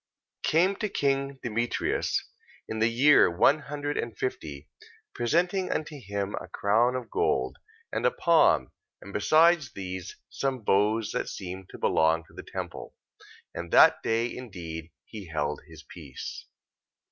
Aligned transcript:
Came 0.41 0.75
to 0.77 0.89
king 0.89 1.37
Demetrius 1.43 2.25
in 2.67 2.79
the 2.79 2.87
year 2.89 3.29
one 3.29 3.59
hundred 3.59 3.97
and 3.99 4.17
fifty, 4.17 4.67
presenting 5.13 5.71
unto 5.71 5.95
him 6.01 6.33
a 6.41 6.47
crown 6.47 6.95
of 6.95 7.11
gold, 7.11 7.57
and 7.91 8.03
a 8.03 8.09
palm, 8.09 8.71
and 8.99 9.13
besides 9.13 9.73
these, 9.73 10.15
some 10.27 10.63
boughs 10.63 11.11
that 11.11 11.29
seemed 11.29 11.69
to 11.69 11.77
belong 11.77 12.23
to 12.23 12.33
the 12.33 12.41
temple. 12.41 12.95
And 13.53 13.69
that 13.73 14.01
day 14.01 14.35
indeed 14.35 14.89
he 15.05 15.27
held 15.27 15.61
his 15.67 15.83
peace. 15.83 16.47